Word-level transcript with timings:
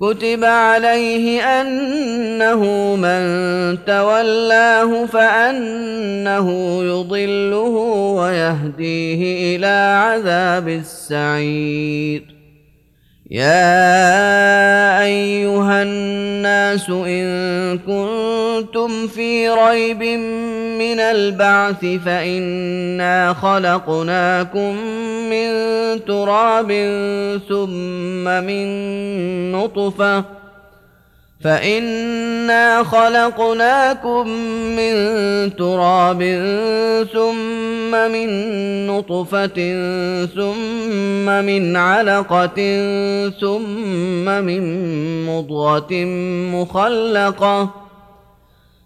كتب 0.00 0.44
عليه 0.44 1.44
انه 1.60 2.60
من 2.96 3.22
تولاه 3.86 5.06
فانه 5.06 6.50
يضله 6.84 7.66
ويهديه 8.18 9.56
الى 9.56 10.00
عذاب 10.02 10.68
السعير 10.68 12.22
يا 13.30 15.00
ايها 15.02 15.82
الناس 15.82 16.88
ان 16.90 17.78
كنتم 17.78 19.06
في 19.06 19.48
ريب 19.50 20.02
من 20.02 20.53
من 20.78 21.00
البعث 21.00 21.84
فإنا 22.06 23.34
خلقناكم 23.42 24.76
من 25.30 25.48
تراب 26.04 26.68
ثم 27.48 28.24
من 28.44 28.66
نطفة 29.52 30.24
فإنا 31.44 32.82
خلقناكم 32.84 34.28
من 34.76 34.94
تراب 35.56 36.22
ثم 37.12 37.90
من 37.90 38.28
نطفة 38.86 39.56
ثم 40.26 41.44
من 41.44 41.76
علقة 41.76 42.54
ثم 43.40 44.24
من 44.44 44.62
مضغة 45.26 45.92
مخلقة 46.54 47.83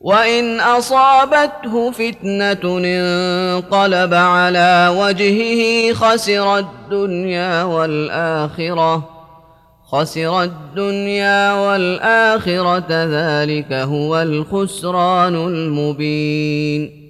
وان 0.00 0.60
اصابته 0.60 1.90
فتنه 1.90 2.58
انقلب 2.64 4.14
على 4.14 4.94
وجهه 4.98 5.92
خسر 5.94 6.58
الدنيا 6.58 7.62
والاخره 7.62 9.08
خسر 9.86 10.42
الدنيا 10.42 11.52
والاخره 11.52 12.82
ذلك 12.90 13.72
هو 13.72 14.22
الخسران 14.22 15.34
المبين 15.34 17.09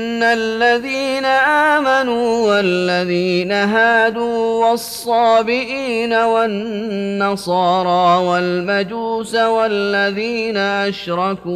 إن 0.23 0.27
الذين 0.37 1.25
آمنوا 1.25 2.29
والذين 2.49 3.51
هادوا 3.51 4.65
والصابئين 4.65 6.13
والنصارى 6.13 8.25
والمجوس 8.27 9.35
والذين 9.35 10.57
أشركوا 10.57 11.51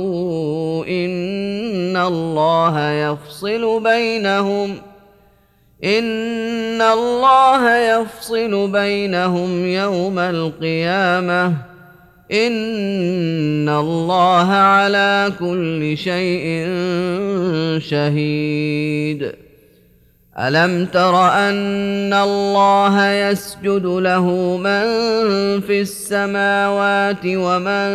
إن 0.86 1.98
الله 1.98 2.90
يفصل 2.92 3.84
بينهم 3.84 4.76
إن 5.84 6.82
الله 6.82 7.76
يفصل 7.78 8.72
بينهم 8.72 9.66
يوم 9.66 10.20
القيامة 10.20 11.75
ان 12.32 13.70
الله 13.70 14.52
على 14.52 15.32
كل 15.40 15.98
شيء 15.98 16.66
شهيد 17.90 19.32
الم 20.40 20.86
تر 20.86 21.16
ان 21.28 22.14
الله 22.14 23.12
يسجد 23.12 23.86
له 23.86 24.30
من 24.58 24.84
في 25.62 25.82
السماوات 25.82 27.26
ومن 27.26 27.88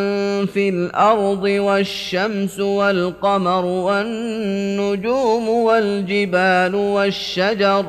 في 0.46 0.68
الارض 0.68 1.42
والشمس 1.42 2.60
والقمر 2.60 3.64
والنجوم 3.64 5.48
والجبال 5.48 6.74
والشجر 6.74 7.86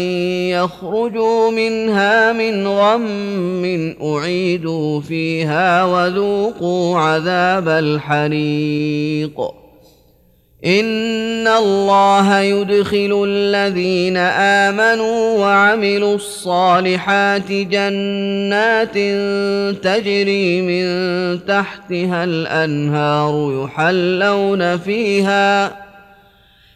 يخرجوا 0.51 1.51
منها 1.51 2.33
من 2.33 2.67
غم 2.67 3.93
اعيدوا 4.01 5.01
فيها 5.01 5.83
وذوقوا 5.83 6.97
عذاب 6.99 7.67
الحريق 7.69 9.39
ان 10.65 11.47
الله 11.47 12.39
يدخل 12.39 13.25
الذين 13.27 14.17
امنوا 14.67 15.37
وعملوا 15.37 16.15
الصالحات 16.15 17.51
جنات 17.51 18.93
تجري 19.83 20.61
من 20.61 20.85
تحتها 21.45 22.23
الانهار 22.23 23.63
يحلون 23.65 24.77
فيها 24.77 25.86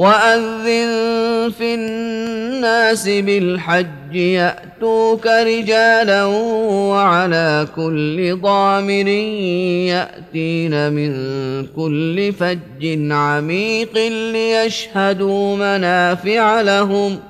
واذن 0.00 1.52
في 1.58 1.74
الناس 1.74 3.08
بالحج 3.08 4.14
ياتوك 4.14 5.26
رجالا 5.26 6.24
وعلى 6.24 7.68
كل 7.76 8.38
ضامر 8.42 9.06
ياتين 9.92 10.92
من 10.92 11.10
كل 11.66 12.32
فج 12.32 13.10
عميق 13.10 13.94
ليشهدوا 14.32 15.56
منافع 15.56 16.60
لهم 16.60 17.16
ۖ 17.26 17.29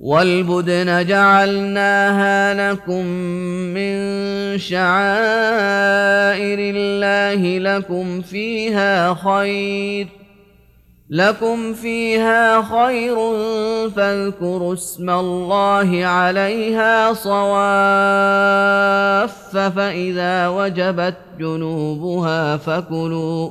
والبدن 0.00 1.06
جعلناها 1.06 2.70
لكم 2.72 3.06
من 3.74 3.94
شعائر 4.58 6.58
الله 6.58 7.58
لكم 7.58 8.20
فيها 8.20 9.14
خير 9.14 10.06
لكم 11.10 11.74
فيها 11.74 12.62
خير 12.62 13.14
فاذكروا 13.90 14.74
اسم 14.74 15.10
الله 15.10 16.06
عليها 16.06 17.12
صواف 17.12 19.34
فإذا 19.56 20.48
وجبت 20.48 21.14
جنوبها 21.38 22.56
فكلوا 22.56 23.50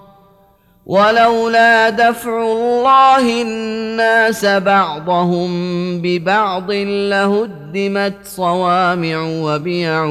ولولا 0.91 1.89
دفع 1.89 2.41
الله 2.43 3.41
الناس 3.41 4.45
بعضهم 4.45 5.51
ببعض 6.01 6.71
لهدمت 6.71 8.13
صوامع 8.23 9.17
وبيع 9.21 10.03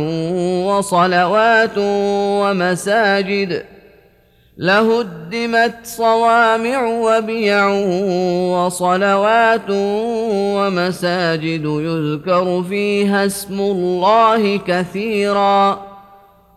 وصلوات 0.66 1.76
ومساجد 2.40 3.62
لهدمت 4.58 5.75
صوامع 5.84 6.82
وبيع 6.87 7.66
وصلوات 8.56 9.70
ومساجد 10.56 11.64
يذكر 11.64 12.62
فيها 12.68 13.26
اسم 13.26 13.60
الله 13.60 14.56
كثيراً 14.56 15.89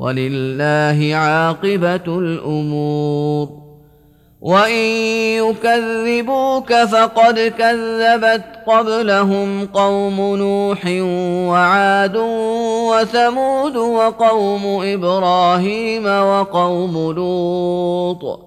ولله 0.00 1.10
عاقبه 1.16 1.94
الامور 2.18 3.48
وان 4.40 4.74
يكذبوك 5.42 6.74
فقد 6.74 7.38
كذبت 7.58 8.44
قبلهم 8.66 9.66
قوم 9.66 10.20
نوح 10.36 10.82
وعاد 11.50 12.16
وثمود 12.90 13.76
وقوم 13.76 14.62
ابراهيم 14.86 16.06
وقوم 16.06 17.12
لوط 17.12 18.46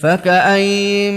فكاين 0.00 1.14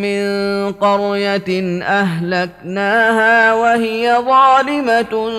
من 0.00 0.26
قريه 0.72 1.82
اهلكناها 1.82 3.54
وهي 3.54 4.14
ظالمه 4.20 5.32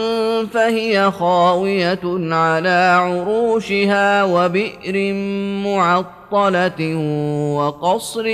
فهي 0.54 1.12
خاويه 1.12 2.34
على 2.34 2.98
عروشها 3.04 4.24
وبئر 4.24 5.13
معطله 5.68 6.86
وقصر 7.58 8.25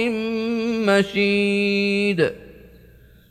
مشيد 0.87 2.42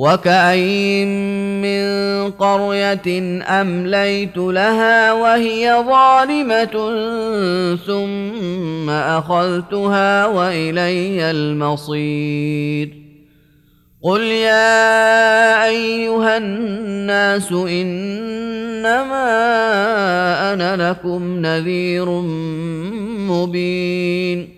وكاين 0.00 1.08
من 1.62 2.30
قريه 2.30 3.18
امليت 3.48 4.36
لها 4.36 5.12
وهي 5.12 5.74
ظالمه 5.86 6.64
ثم 7.86 8.90
اخذتها 8.90 10.26
والي 10.26 11.30
المصير 11.30 12.92
قل 14.02 14.20
يا 14.22 15.64
ايها 15.66 16.36
الناس 16.36 17.52
انما 17.52 19.26
انا 20.52 20.90
لكم 20.90 21.22
نذير 21.42 22.06
مبين 23.30 24.57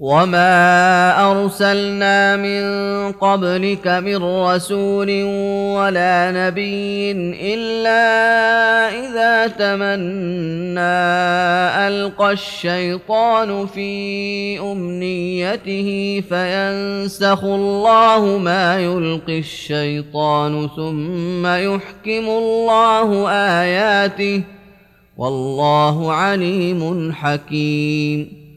وما 0.00 1.10
ارسلنا 1.30 2.36
من 2.36 2.62
قبلك 3.12 3.86
من 3.88 4.16
رسول 4.16 5.22
ولا 5.76 6.16
نبي 6.34 7.10
الا 7.54 8.06
اذا 8.94 9.46
تمنى 9.46 10.98
القى 11.88 12.32
الشيطان 12.32 13.66
في 13.66 14.60
امنيته 14.60 16.22
فينسخ 16.28 17.44
الله 17.44 18.38
ما 18.38 18.78
يلقي 18.80 19.38
الشيطان 19.38 20.68
ثم 20.76 21.46
يحكم 21.46 22.28
الله 22.28 23.30
اياته 23.30 24.42
والله 25.16 26.12
عليم 26.12 27.12
حكيم 27.12 28.47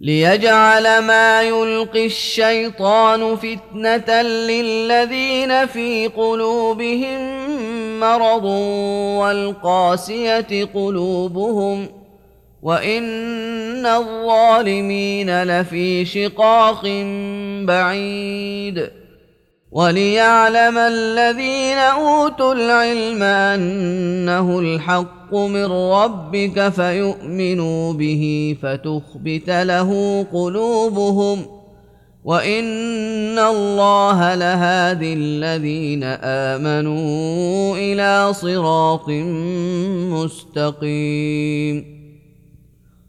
ليجعل 0.00 0.98
ما 0.98 1.42
يلقي 1.42 2.06
الشيطان 2.06 3.36
فتنه 3.36 4.22
للذين 4.22 5.66
في 5.66 6.06
قلوبهم 6.16 7.16
مرض 8.00 8.44
والقاسيه 9.22 10.64
قلوبهم 10.74 11.88
وان 12.62 13.86
الظالمين 13.86 15.42
لفي 15.42 16.04
شقاق 16.04 16.82
بعيد 17.66 18.90
وليعلم 19.72 20.78
الذين 20.78 21.78
اوتوا 21.78 22.54
العلم 22.54 23.22
انه 23.22 24.58
الحق 24.58 25.15
الحق 25.26 25.36
من 25.36 25.66
ربك 25.66 26.68
فيؤمنوا 26.68 27.92
به 27.92 28.56
فتخبت 28.62 29.50
له 29.50 30.22
قلوبهم 30.32 31.46
وان 32.24 33.38
الله 33.38 34.34
لهادي 34.34 35.14
الذين 35.14 36.02
امنوا 36.04 37.76
الى 37.78 38.34
صراط 38.34 39.08
مستقيم 40.78 41.95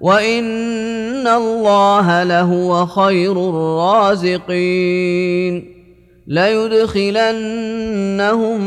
وان 0.00 1.26
الله 1.26 2.22
لهو 2.22 2.86
خير 2.86 3.32
الرازقين 3.32 5.78
ليدخلنهم 6.26 8.60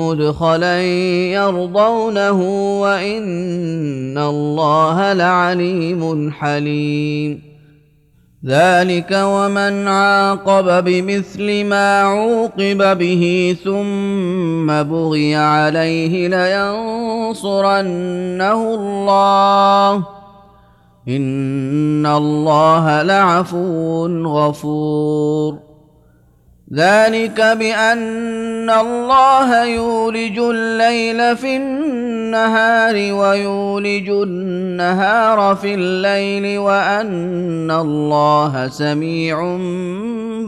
مدخلا 0.00 0.82
يرضونه 1.32 2.40
وان 2.82 4.18
الله 4.18 5.12
لعليم 5.12 6.30
حليم 6.32 7.42
ذلك 8.46 9.10
ومن 9.12 9.88
عاقب 9.88 10.84
بمثل 10.84 11.64
ما 11.64 12.00
عوقب 12.02 12.98
به 12.98 13.56
ثم 13.64 14.66
بغي 14.82 15.34
عليه 15.34 16.28
لينصرنه 16.28 18.74
الله 18.74 20.04
ان 21.08 22.06
الله 22.06 23.02
لعفو 23.02 24.06
غفور 24.24 25.58
ذلك 26.74 27.40
بان 27.40 28.70
الله 28.70 29.64
يولج 29.64 30.38
الليل 30.38 31.36
في 31.36 31.56
النهار 31.56 32.94
ويولج 32.94 34.08
النهار 34.10 35.56
في 35.56 35.74
الليل 35.74 36.58
وان 36.58 37.70
الله 37.70 38.68
سميع 38.68 39.58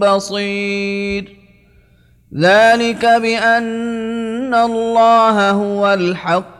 بصير 0.01 1.37
ذلك 2.39 3.05
بان 3.05 4.55
الله 4.55 5.51
هو 5.51 5.95
الحق 5.95 6.60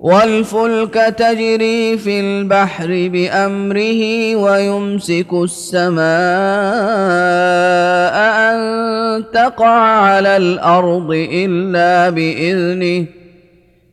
والفلك 0.00 0.94
تجري 0.94 1.98
في 1.98 2.20
البحر 2.20 3.08
بامره 3.12 4.36
ويمسك 4.36 5.32
السماء 5.32 6.00
ان 8.18 9.24
تقع 9.32 9.66
على 10.02 10.36
الارض 10.36 11.10
الا 11.12 12.10
باذنه 12.10 13.06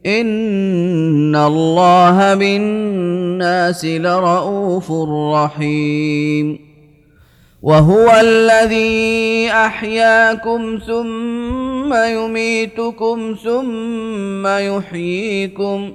ان 0.06 1.36
الله 1.36 2.34
بالناس 2.36 3.86
لرؤوف 3.86 4.91
رحيم 5.36 6.66
وهو 7.62 8.20
الذي 8.22 9.50
احياكم 9.52 10.80
ثم 10.88 11.93
يميتكم 12.06 13.36
ثم 13.43 14.48
يحييكم 14.48 15.93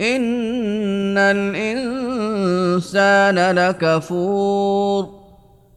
ان 0.00 1.18
الانسان 1.18 3.38
لكفور 3.58 5.08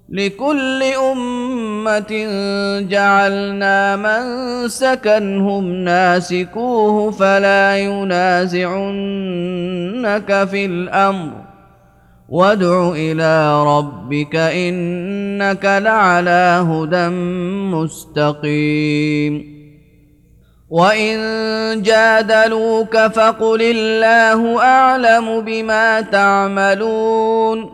لكل 0.10 0.84
امه 0.84 2.14
جعلنا 2.90 3.96
من 3.96 4.24
سكنهم 4.70 5.64
ناسكوه 5.74 7.12
فلا 7.12 7.78
ينازعنك 7.78 10.48
في 10.52 10.66
الامر 10.66 11.47
وادع 12.30 12.92
الى 12.92 13.64
ربك 13.66 14.36
انك 14.36 15.66
لعلى 15.66 16.66
هدى 16.72 17.08
مستقيم 17.76 19.58
وان 20.70 21.18
جادلوك 21.82 22.98
فقل 22.98 23.62
الله 23.62 24.64
اعلم 24.64 25.42
بما 25.42 26.02
تعملون 26.02 27.74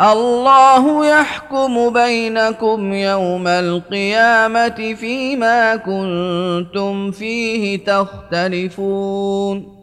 الله 0.00 1.06
يحكم 1.06 1.92
بينكم 1.92 2.92
يوم 2.92 3.46
القيامه 3.46 4.94
فيما 5.00 5.76
كنتم 5.76 7.10
فيه 7.10 7.84
تختلفون 7.84 9.79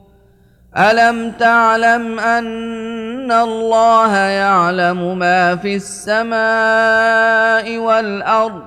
الم 0.78 1.32
تعلم 1.32 2.20
ان 2.20 3.32
الله 3.32 4.16
يعلم 4.18 5.20
ما 5.20 5.56
في 5.56 5.76
السماء 5.76 7.78
والارض 7.78 8.62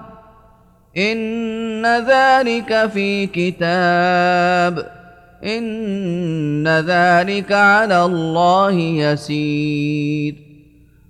ان 0.96 1.87
ذلك 1.87 2.88
في 2.94 3.27
كتاب 3.27 4.90
ان 5.44 6.68
ذلك 6.68 7.53
على 7.53 8.05
الله 8.05 8.73
يسير 8.75 10.49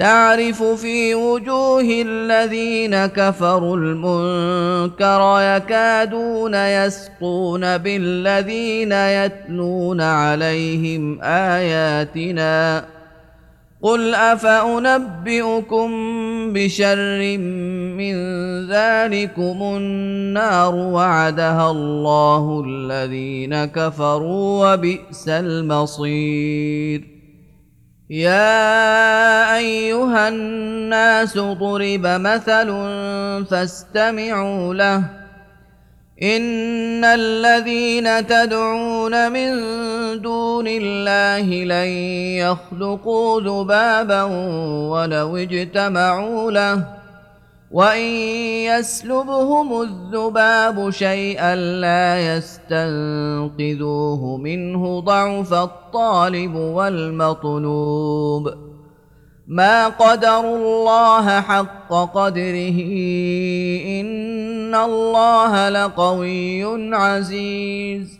تعرف 0.00 0.62
في 0.62 1.14
وجوه 1.14 1.82
الذين 2.06 3.06
كفروا 3.06 3.76
المنكر 3.76 5.40
يكادون 5.56 6.54
يسقون 6.54 7.78
بالذين 7.78 8.92
يتلون 8.92 10.00
عليهم 10.00 11.20
اياتنا 11.22 12.84
قل 13.82 14.14
افانبئكم 14.14 15.90
بشر 16.54 17.38
من 17.98 18.14
ذلكم 18.70 19.58
النار 19.76 20.74
وعدها 20.74 21.70
الله 21.70 22.64
الذين 22.66 23.64
كفروا 23.64 24.72
وبئس 24.74 25.28
المصير 25.28 27.19
يا 28.10 29.56
ايها 29.56 30.28
الناس 30.28 31.38
ضرب 31.38 32.02
مثل 32.06 32.68
فاستمعوا 33.50 34.74
له 34.74 34.96
ان 36.22 37.04
الذين 37.04 38.26
تدعون 38.26 39.32
من 39.32 39.50
دون 40.22 40.64
الله 40.68 41.64
لن 41.64 41.88
يخلقوا 42.42 43.40
ذبابا 43.40 44.22
ولو 44.90 45.36
اجتمعوا 45.36 46.50
له 46.52 46.99
وان 47.70 48.00
يسلبهم 48.66 49.82
الذباب 49.82 50.90
شيئا 50.90 51.54
لا 51.56 52.36
يستنقذوه 52.36 54.36
منه 54.36 55.00
ضعف 55.00 55.52
الطالب 55.54 56.54
والمطلوب 56.54 58.50
ما 59.46 59.88
قدروا 59.88 60.56
الله 60.56 61.40
حق 61.40 61.88
قدره 62.14 62.80
ان 64.00 64.74
الله 64.74 65.68
لقوي 65.68 66.94
عزيز 66.96 68.19